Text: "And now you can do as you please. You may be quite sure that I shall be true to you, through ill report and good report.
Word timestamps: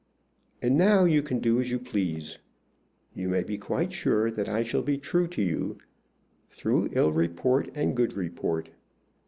"And 0.63 0.79
now 0.79 1.05
you 1.05 1.21
can 1.21 1.37
do 1.37 1.59
as 1.59 1.69
you 1.69 1.77
please. 1.77 2.39
You 3.13 3.29
may 3.29 3.43
be 3.43 3.59
quite 3.59 3.93
sure 3.93 4.31
that 4.31 4.49
I 4.49 4.63
shall 4.63 4.81
be 4.81 4.97
true 4.97 5.27
to 5.27 5.43
you, 5.43 5.77
through 6.49 6.89
ill 6.93 7.11
report 7.13 7.69
and 7.75 7.95
good 7.95 8.13
report. 8.17 8.71